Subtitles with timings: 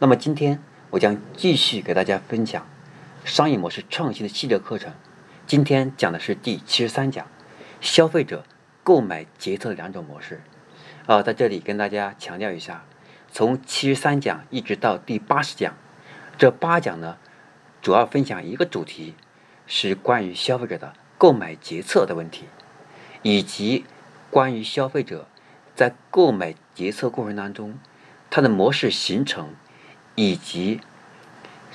[0.00, 2.68] 那么今天我将继续给大家分享
[3.24, 4.92] 商业模式创新的系列课程。
[5.44, 7.26] 今天讲的是第七十三讲，
[7.80, 8.44] 消费者
[8.84, 10.40] 购买决策的两种模式。
[11.06, 12.84] 啊，在这里跟大家强调一下，
[13.32, 15.74] 从七十三讲一直到第八十讲，
[16.38, 17.16] 这八讲呢，
[17.82, 19.16] 主要分享一个主题，
[19.66, 22.44] 是关于消费者的购买决策的问题，
[23.22, 23.84] 以及
[24.30, 25.26] 关于消费者
[25.74, 27.76] 在购买决策过程当中，
[28.30, 29.50] 它的模式形成。
[30.20, 30.80] 以及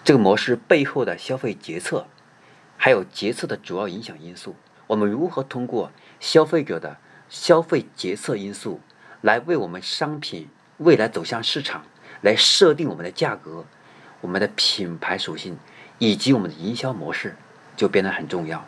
[0.03, 2.07] 这个模式背后的消费决策，
[2.75, 6.97] 还有决策的主要影响因素，我们如何通过消费者的
[7.29, 8.81] 消费决策因素，
[9.21, 11.85] 来为我们商品未来走向市场，
[12.19, 13.63] 来设定我们的价格、
[14.19, 15.57] 我们的品牌属性
[15.97, 17.37] 以及我们的营销模式，
[17.77, 18.67] 就变得很重要。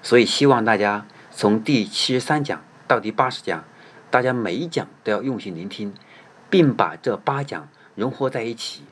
[0.00, 3.64] 所以希望大家从第七十三讲到第八十讲，
[4.12, 5.92] 大家每一讲都要用心聆听，
[6.48, 8.84] 并把这八讲融合在一起。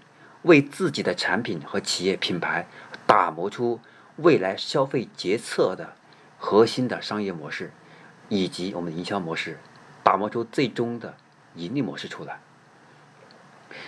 [0.47, 2.69] 为自己的产品和企业品牌
[3.05, 3.81] 打磨出
[4.15, 5.97] 未来消费决策的
[6.39, 7.73] 核心的商业模式，
[8.29, 9.59] 以及我们的营销模式，
[10.05, 11.17] 打磨出最终的
[11.57, 12.41] 盈利模式出来。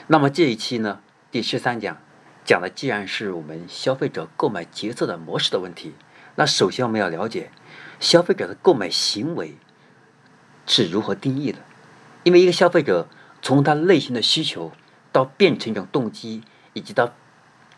[0.08, 1.96] 那么这一期呢，第十三讲
[2.44, 5.94] 讲的既然是我们消费者购买决策的模式的问题，
[6.34, 7.52] 那首先我们要了解
[8.00, 9.56] 消费者的购买行为
[10.66, 11.60] 是如何定义的，
[12.24, 13.06] 因为一个消费者
[13.40, 14.72] 从他内心的需求。
[15.18, 16.42] 到变成一种动机，
[16.74, 17.12] 以及到，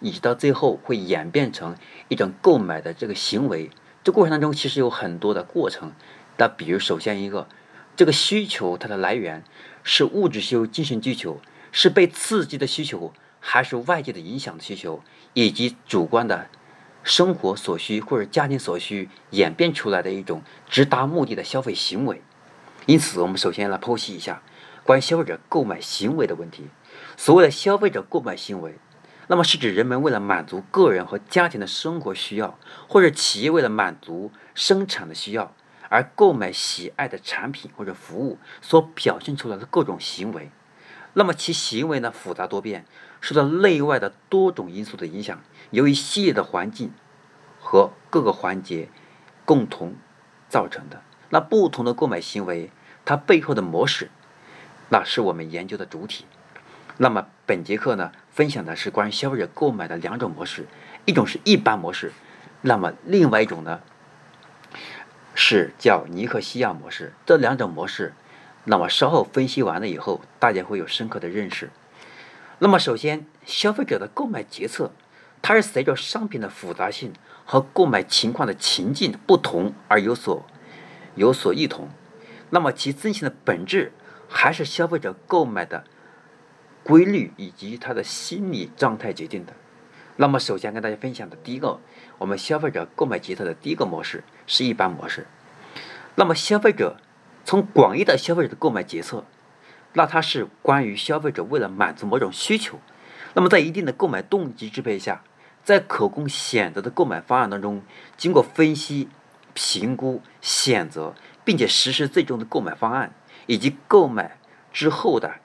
[0.01, 1.75] 以及到最后会演变成
[2.09, 3.71] 一种购买的这个行为，
[4.05, 5.93] 这过程当中其实有很多的过程。
[6.37, 7.49] 那比如，首先一个，
[7.97, 9.43] 这个需求它的来源
[9.83, 11.41] 是物质需求、精神需求，
[11.73, 15.03] 是被刺激的需求，还是外界的影响的需求，
[15.33, 16.47] 以及主观的
[17.03, 22.21] 生活所需或者家庭所需演变出来的一种直达目的的消费行为。
[22.85, 24.43] 因此，我们首先来剖析一下
[24.85, 26.67] 关于消费者购买行为的问题。
[27.21, 28.77] 所谓的消费者购买行为，
[29.27, 32.59] 那么是指人们为了满足个人和家庭的生活需要，
[32.89, 35.55] 或者企业为了满足生产的需要
[35.91, 40.51] 而购买喜爱的产品或者服务所表现出来的各种行为。
[41.13, 42.87] 那么其行为呢复杂多变，
[43.21, 45.43] 受到内外的多种因素的影响，
[45.73, 46.91] 由于系列的环境
[47.61, 48.89] 和各个环节
[49.45, 49.95] 共同
[50.49, 51.03] 造成的。
[51.29, 52.71] 那不同的购买行为，
[53.05, 54.11] 它背后的模式，
[54.89, 56.25] 那是我们研究的主体。
[57.03, 60.67] 那么本节课呢，分享的是关于消费者购买的两种模式，
[61.07, 62.13] 一种是一般模式，
[62.61, 63.81] 那么另外一种呢，
[65.35, 67.15] 是叫尼克西亚模式。
[67.25, 68.13] 这两种模式，
[68.65, 71.71] 那么稍后分析完了以后，大家会有深刻的认识。
[72.59, 74.93] 那么首先，消费者的购买决策，
[75.41, 77.15] 它是随着商品的复杂性
[77.47, 80.45] 和购买情况的情境不同而有所
[81.15, 81.89] 有所异同。
[82.51, 83.91] 那么其遵循的本质
[84.29, 85.85] 还是消费者购买的。
[86.83, 89.53] 规律以及他的心理状态决定的。
[90.17, 91.81] 那么，首先跟大家分享的第一个，
[92.19, 95.27] 我们消费者购买决策的第一个模式是一般模式。
[96.17, 96.99] 那么，消费者
[97.45, 99.25] 从广义的消费者的购买决策，
[99.95, 102.79] 那它是关于消费者为了满足某种需求，
[103.33, 105.23] 那么在一定的购买动机支配下，
[105.65, 107.83] 在可供选择的购买方案当中，
[108.19, 109.09] 经过分析、
[109.55, 111.15] 评估、选择，
[111.45, 113.15] 并且实施最终的购买方案，
[113.47, 114.39] 以及购买
[114.71, 115.37] 之后的。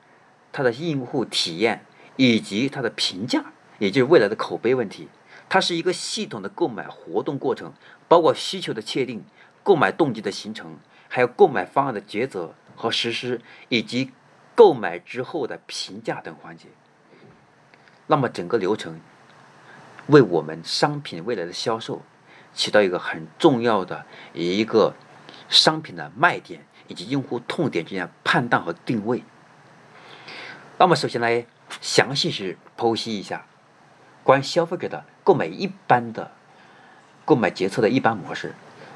[0.55, 1.83] 它的用户体验
[2.15, 3.43] 以及它的评价，
[3.77, 5.09] 也就是未来的口碑问题，
[5.49, 7.73] 它是一个系统的购买活动过程，
[8.07, 9.21] 包括需求的确定、
[9.63, 10.77] 购买动机的形成，
[11.09, 14.11] 还有购买方案的抉择和实施，以及
[14.55, 16.69] 购买之后的评价等环节。
[18.07, 19.01] 那么整个流程
[20.07, 22.01] 为我们商品未来的销售
[22.53, 24.95] 起到一个很重要的一个
[25.49, 29.21] 商品的卖点以及用户痛点之间判断和定位。
[30.77, 31.45] 那么，首先来
[31.79, 33.45] 详细是剖析一下
[34.23, 36.31] 关于消费者的购买一般的
[37.23, 38.53] 购买决策的一般模式。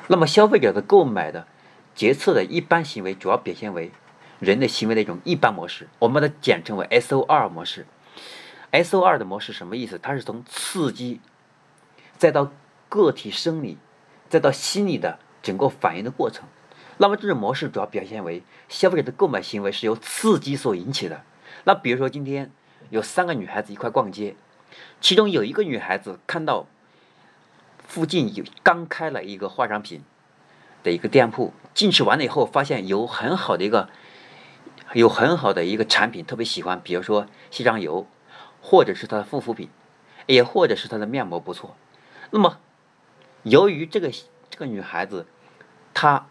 [0.07, 1.47] 那么，消费者的购买的
[1.95, 3.91] 决策的一般行为主要表现为
[4.39, 7.85] 人的行为的一种一般模式，我们的简称为 S O R 模式。
[8.71, 9.97] S O R 的模式什么意思？
[9.97, 11.21] 它是从刺激，
[12.17, 12.51] 再到
[12.89, 13.77] 个体生理，
[14.27, 16.45] 再到心理的整个反应的过程。
[16.97, 21.23] 那么，这种模式主要表现为消费者的购买行为是由刺激所引起的。
[21.63, 22.51] 那比如说，今天
[22.89, 24.35] 有三个女孩子一块逛街，
[25.01, 26.65] 其中有一个女孩子看到
[27.85, 30.03] 附近有刚开了一个化妆品
[30.83, 33.89] 的一个店铺，进去完了以后，发现有很好的一个
[34.93, 38.07] 有很好的一个产品，特别喜欢，比如说卸妆油，
[38.61, 39.69] 或者是它的护肤品，
[40.25, 41.75] 也或者是它的面膜不错。
[42.31, 42.59] 那么
[43.43, 44.11] 由于这个
[44.49, 45.27] 这个女孩子
[45.93, 46.27] 她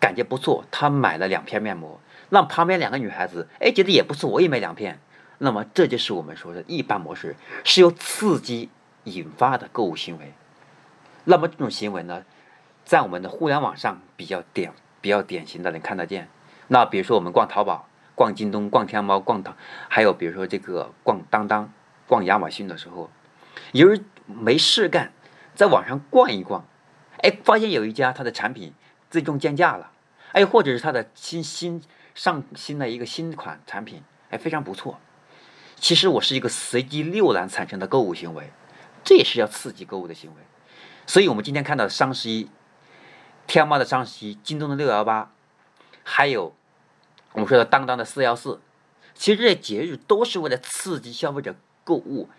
[0.00, 2.00] 感觉不错，她买了两片面膜。
[2.34, 4.98] 让旁边两个女孩子哎觉得也不错，我也买两片。
[5.38, 8.70] 那么这就是我们说的一般模式，是由刺激
[9.04, 10.32] 引发的购物行为。
[11.24, 12.24] 那么这种行为呢，
[12.84, 16.28] 在我们的互联网上比较典比较典型的能看得见。
[16.68, 19.54] 那比如说我们逛淘宝、逛京东、逛天猫、逛淘，
[19.88, 21.72] 还有比如说这个逛当当、
[22.06, 23.10] 逛亚马逊的时候，
[23.72, 25.12] 有人没事干，
[25.54, 26.64] 在网上逛一逛，
[27.22, 28.72] 哎，发现有一家它的产品
[29.10, 29.90] 最终降价了，
[30.32, 31.82] 哎，或者是它的新新。
[32.14, 35.00] 上新的一个新款产品，还非常不错。
[35.76, 38.50] 其实我是一个随机浏览产生的购物行为，
[39.02, 40.36] 这也是要刺激购物的行为。
[41.06, 42.48] 所以，我们今天看到的双十一，
[43.46, 45.32] 天猫的双十一，京东的六幺八，
[46.02, 46.54] 还有
[47.32, 48.60] 我们说的当当的四幺四，
[49.14, 52.30] 其实这些节日都是为了刺激消费者购物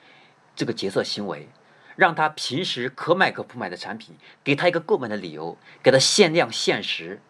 [0.56, 1.50] 这个决策行为，
[1.96, 7.22] 让他平时可买可不买的产品，给他一个购买的理由，给他限量限时，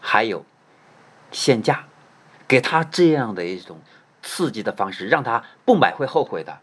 [0.00, 0.44] 还有。
[1.34, 1.86] 限价，
[2.46, 3.80] 给他这样的一种
[4.22, 6.60] 刺激的方式，让他不买会后悔的，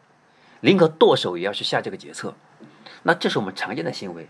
[0.61, 2.33] 宁可剁手也要去下这个决策。
[3.03, 4.29] 那这是我们常见的行为。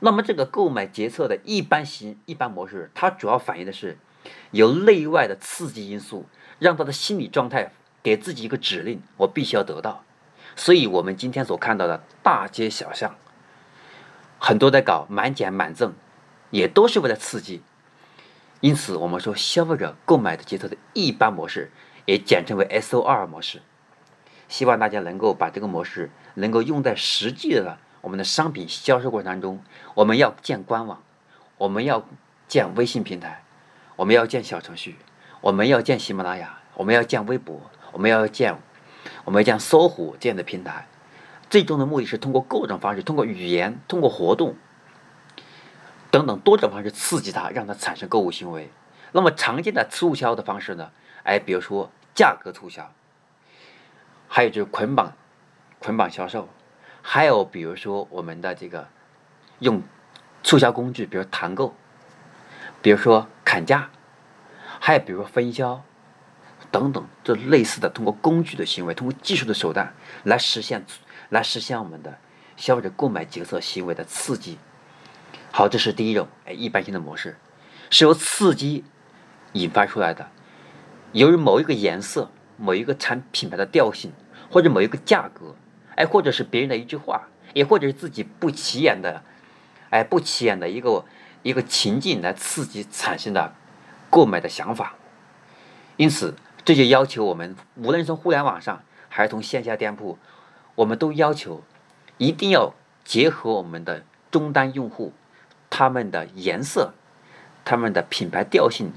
[0.00, 3.96] 那么这个购买决策的一般行一般模式，它主要反映的是
[4.50, 6.26] 由内外的刺激因素，
[6.58, 7.72] 让他的心理状态
[8.02, 10.02] 给自己一个指令，我必须要得到。
[10.56, 13.14] 所以我们今天所看到的大街小巷，
[14.38, 15.92] 很多在搞满减满赠，
[16.50, 17.62] 也都是为了刺激。
[18.60, 21.70] 因此，我们说消费者购买的决策的一般模式，
[22.06, 23.62] 也简称为 SOR 模式。
[24.48, 29.62] 希望大家能够把这个模式能够用在实际的我们的商品销售过程当中。
[29.94, 31.02] 我们要建官网，
[31.56, 32.04] 我们要
[32.48, 33.44] 建微信平台，
[33.94, 34.96] 我们要建小程序，
[35.40, 37.60] 我们要建喜马拉雅，我们要建微博，
[37.92, 38.56] 我们要建
[39.24, 40.88] 我们要建搜狐这样的平台。
[41.48, 44.56] 最终的目的是通过各种方式，通过语言，通过活动。
[46.10, 48.70] 等等多种方式刺激他，让他产生购物行为。
[49.12, 50.90] 那么常见的促销的方式呢？
[51.22, 52.92] 哎，比如说价格促销，
[54.28, 55.12] 还有就是捆绑
[55.78, 56.48] 捆绑销售，
[57.02, 58.88] 还有比如说我们的这个
[59.58, 59.82] 用
[60.42, 61.74] 促销工具，比如团购，
[62.80, 63.90] 比如说砍价，
[64.80, 65.82] 还有比如说分销
[66.70, 69.94] 等等，这类似的通过工具的行为，通过技术的手段
[70.24, 70.84] 来实现
[71.30, 72.18] 来实现我们的
[72.56, 74.58] 消费者购买决策行为的刺激。
[75.50, 77.36] 好，这是第一种，哎，一般性的模式，
[77.90, 78.84] 是由刺激
[79.54, 80.28] 引发出来的。
[81.12, 84.12] 由于某一个颜色、某一个产品牌的调性，
[84.50, 85.56] 或者某一个价格，
[85.96, 89.22] 哎，或者是别人的一句话，也或者是自己不起眼的，
[89.90, 91.04] 哎，不起眼的一个
[91.42, 93.54] 一个情境来刺激产生的
[94.10, 94.94] 购买的想法。
[95.96, 100.18] 因此，这就要求我们，无论从互联网上还是从线下店铺，
[100.76, 101.64] 我们都要求
[102.18, 105.14] 一定要结合我们的终端用户。
[105.78, 106.92] 他们的颜色、
[107.64, 108.90] 他们的品牌调性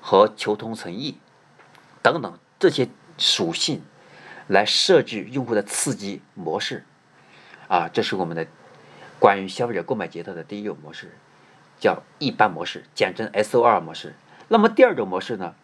[0.00, 1.18] 和求同存异
[2.00, 2.88] 等等这些
[3.18, 3.82] 属性，
[4.46, 6.86] 来设置用户的刺激模式。
[7.68, 8.46] 啊，这是我们的
[9.18, 11.14] 关于消费者购买决策的第一种模式，
[11.78, 14.14] 叫一般模式，简称 SOR 模式。
[14.48, 15.54] 那么第二种模式呢，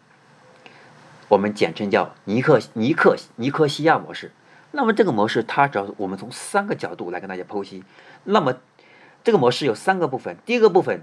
[1.28, 4.30] 我们简称叫尼克尼克尼克西亚模式。
[4.72, 7.82] 那么这个模式，它主要我们从三个角度来跟大家剖析。
[8.24, 8.56] 那么
[9.24, 11.02] 这个模式有三个部分，第一个部分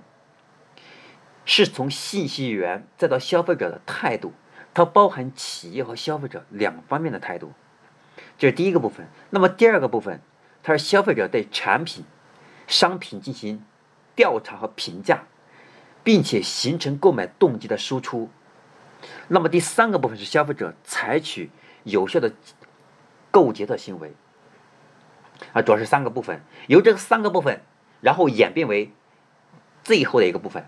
[1.43, 4.31] 是从信息源再到消费者的态度，
[4.75, 7.51] 它包含企业和消费者两方面的态度，
[8.37, 9.07] 这是第一个部分。
[9.31, 10.21] 那么第二个部分，
[10.61, 12.05] 它是消费者对产品、
[12.67, 13.65] 商品进行
[14.15, 15.23] 调查和评价，
[16.03, 18.29] 并且形成购买动机的输出。
[19.29, 21.49] 那么第三个部分是消费者采取
[21.85, 22.31] 有效的
[23.31, 24.13] 购物决策行为。
[25.53, 27.63] 啊，主要是三个部分，由这三个部分。
[28.01, 28.91] 然后演变为
[29.83, 30.65] 最后的一个部分，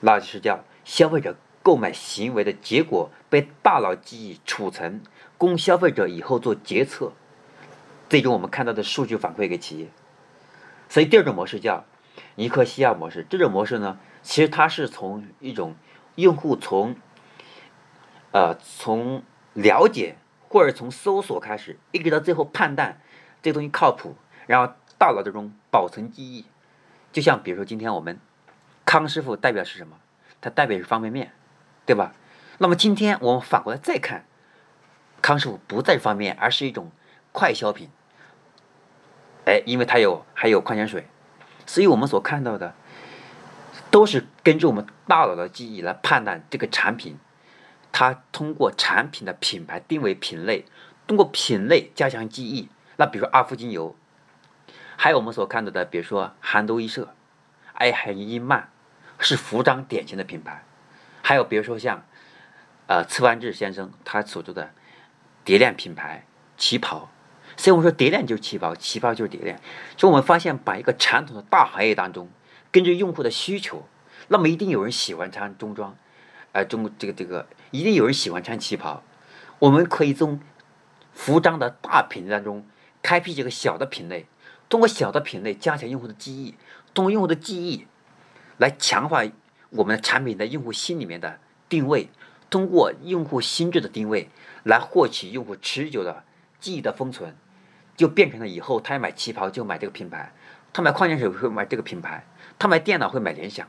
[0.00, 5.02] 那就是叫消费者购买行为的结果被大脑记忆储存，
[5.36, 7.12] 供消费者以后做决策。
[8.08, 9.88] 最终我们看到的数据反馈给企业。
[10.88, 11.84] 所以第二种模式叫
[12.36, 13.26] 尼克西亚模式。
[13.28, 15.74] 这种模式呢，其实它是从一种
[16.14, 16.94] 用户从
[18.30, 20.16] 呃从了解
[20.48, 23.00] 或者从搜索开始，一直到最后判断
[23.42, 24.14] 这东西靠谱，
[24.46, 26.44] 然后大脑这种保存记忆。
[27.16, 28.20] 就像比如说，今天我们
[28.84, 29.96] 康师傅代表是什么？
[30.38, 31.32] 它代表是方便面，
[31.86, 32.12] 对吧？
[32.58, 34.26] 那么今天我们反过来再看，
[35.22, 36.92] 康师傅不在方便面，而是一种
[37.32, 37.88] 快消品。
[39.46, 41.06] 哎，因为它有还有矿泉水，
[41.64, 42.74] 所以我们所看到的
[43.90, 47.16] 都是根据我们大脑的记忆来判断这个产品。
[47.92, 50.66] 它通过产品的品牌定位品类，
[51.06, 52.68] 通过品类加强记忆。
[52.98, 53.96] 那比如说阿芙精油，
[54.96, 57.14] 还有我们所看到的，比如说韩都衣舍、
[57.74, 58.70] 爱海伊曼，
[59.18, 60.64] 是服装典型的品牌。
[61.22, 62.04] 还有比如说像
[62.86, 64.70] 呃次万志先生他所做的
[65.44, 66.24] 蝶恋品牌
[66.56, 67.10] 旗袍。
[67.58, 69.58] 所以我们说蝶恋就是旗袍，旗袍就是蝶恋。
[69.96, 72.28] 所以我们发现，把一个传统的大行业当中，
[72.70, 73.88] 根据用户的需求，
[74.28, 75.96] 那么一定有人喜欢穿中装，
[76.52, 79.02] 呃，中这个这个一定有人喜欢穿旗袍。
[79.58, 80.38] 我们可以从
[81.14, 82.66] 服装的大品类当中
[83.02, 84.26] 开辟这个小的品类，
[84.68, 86.54] 通过小的品类加强用户的记忆，
[86.94, 87.86] 通过用户的记忆
[88.58, 89.22] 来强化
[89.70, 92.08] 我们的产品在用户心里面的定位，
[92.50, 94.28] 通过用户心智的定位
[94.64, 96.24] 来获取用户持久的
[96.60, 97.36] 记忆的封存。
[97.96, 100.30] 就变成了以后，他要买旗袍就买这个品牌，
[100.70, 102.26] 他买矿泉水会买这个品牌，
[102.58, 103.66] 他买电脑会买联想，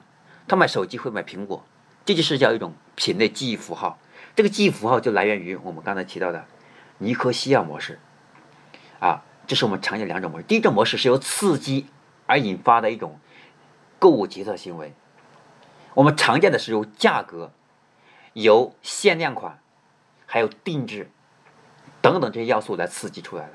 [0.49, 1.65] 他买手机会买苹果，
[2.03, 3.97] 这就是叫一种品类记忆符号。
[4.35, 6.45] 这个记忆符号就来源于我们刚才提到的
[6.97, 7.99] 尼科西亚模式，
[8.99, 10.45] 啊，这是我们常见两种模式。
[10.45, 11.87] 第一种模式是由刺激
[12.25, 13.19] 而引发的一种
[13.97, 14.93] 购物决策行为，
[15.95, 17.51] 我们常见的是由价格、
[18.33, 19.59] 由限量款、
[20.25, 21.09] 还有定制
[22.01, 23.53] 等等这些要素来刺激出来的。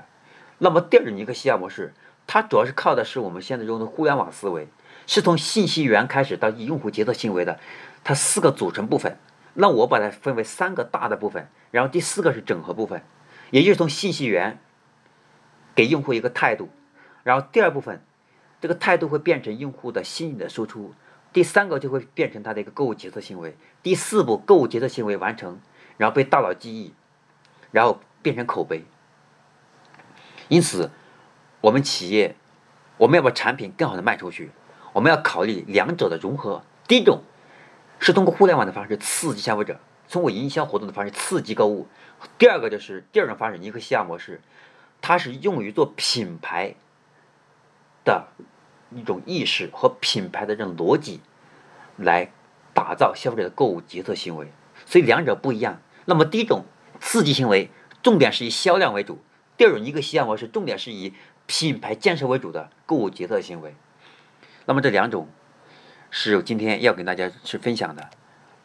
[0.58, 1.92] 那么第二种尼克西亚模式，
[2.26, 4.68] 它主要是靠的是我们现在用的互联网思维，
[5.06, 7.60] 是从信息源开始到用户决策行为的，
[8.02, 9.18] 它四个组成部分。
[9.54, 13.02] 那我把它分为三个大的部分，然后第四个是整合部分，
[13.50, 14.58] 也就是从信息源
[15.74, 16.68] 给用户一个态度，
[17.22, 18.02] 然后第二部分，
[18.60, 20.94] 这个态度会变成用户的心理的输出，
[21.32, 25.60] 第三个就会变成他的一个购物决策行为，第四步购物决策行为完成，
[25.96, 26.92] 然后被大脑记忆，
[27.70, 28.84] 然后变成口碑。
[30.48, 30.90] 因此，
[31.62, 32.36] 我们企业
[32.98, 34.50] 我们要把产品更好的卖出去，
[34.92, 36.62] 我们要考虑两者的融合。
[36.86, 37.22] 第一种
[37.98, 41.86] 是通过互联网的方式刺激消费者，通过营销活动的方式刺激购物；
[42.36, 44.42] 第二个就是第二种方式，尼克西亚模式，
[45.02, 46.76] 它是用于做品牌
[48.04, 48.28] 的
[48.90, 51.20] 一种意识和品牌的这种逻辑，
[51.96, 52.30] 来
[52.72, 54.50] 打造消费者的购物决策行为。
[54.86, 55.82] 所以两者不一样。
[56.06, 56.64] 那么第一种
[57.00, 57.70] 刺激行为，
[58.02, 59.18] 重点是以销量为主。
[59.56, 61.12] 第二种一个西亚模式，重点是以
[61.46, 63.74] 品牌建设为主的购物决策行为。
[64.64, 65.28] 那么这两种
[66.10, 68.10] 是今天要跟大家去分享的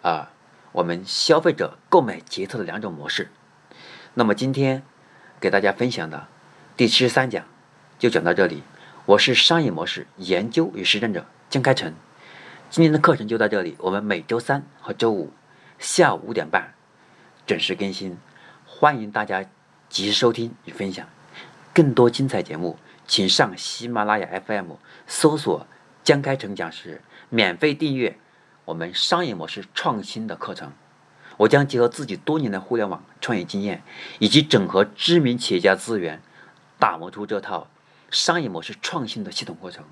[0.01, 0.31] 啊，
[0.71, 3.29] 我们消费者购买决策的两种模式。
[4.13, 4.83] 那么今天
[5.39, 6.27] 给大家分享的
[6.75, 7.45] 第七十三讲
[7.99, 8.63] 就讲到这里。
[9.05, 11.93] 我是商业模式研究与实战者江开成。
[12.69, 15.31] 今天的课程就到这里，我们每周三和周五
[15.77, 16.73] 下午五点半
[17.45, 18.17] 准时更新，
[18.65, 19.45] 欢迎大家。
[19.89, 21.07] 及时收听与分享，
[21.73, 22.77] 更多精彩节目，
[23.07, 24.73] 请上喜马拉雅 FM
[25.07, 25.65] 搜索
[26.03, 28.17] “江开成讲师”，免费订阅
[28.65, 30.73] 我们商业模式创新的课程。
[31.37, 33.83] 我将结合自己多年的互联网创业经验，
[34.19, 36.21] 以及整合知名企业家资源，
[36.79, 37.67] 打磨出这套
[38.09, 39.83] 商业模式创新的系统课程，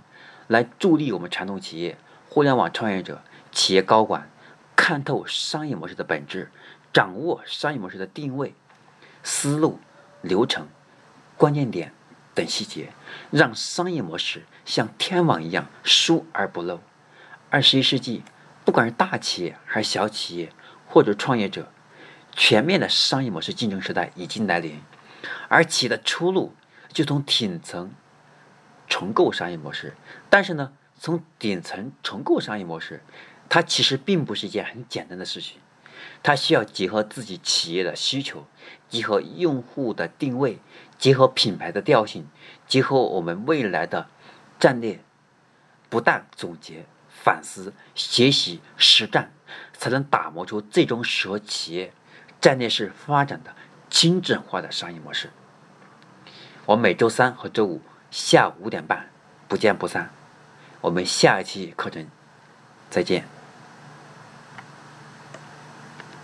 [0.47, 1.97] 来助力我们传统企业、
[2.29, 3.21] 互联网创业者、
[3.51, 4.29] 企业高管
[4.75, 6.51] 看透商业模式的本质，
[6.91, 8.53] 掌握商业模式的定位。
[9.23, 9.79] 思路、
[10.21, 10.67] 流程、
[11.35, 11.93] 关键点
[12.33, 12.93] 等细节，
[13.31, 16.79] 让商业模式像天网一样疏而不漏。
[17.49, 18.23] 二十一世纪，
[18.63, 20.51] 不管是大企业还是小企业
[20.95, 21.69] 或者创业者，
[22.31, 24.79] 全面的商业模式竞争时代已经来临。
[25.49, 26.53] 而企业的出路
[26.87, 27.91] 就从顶层
[28.87, 29.93] 重构商业模式。
[30.29, 33.03] 但是呢，从顶层重构商业模式，
[33.49, 35.59] 它其实并不是一件很简单的事情。
[36.23, 38.47] 它需要结合自己企业的需求，
[38.87, 40.59] 结合用户的定位，
[40.97, 42.25] 结合品牌的调性，
[42.69, 44.07] 结合我们未来的
[44.57, 45.01] 战略，
[45.89, 46.85] 不断总结、
[47.25, 49.32] 反思、学习、实战，
[49.74, 51.91] 才能打磨出最终适合企业
[52.39, 53.55] 战略式发展的
[53.89, 55.32] 精准化的商业模式。
[56.67, 59.10] 我每周三和周五下午五点半
[59.48, 60.12] 不见不散。
[60.82, 62.08] 我们下一期课程
[62.91, 63.34] 再见。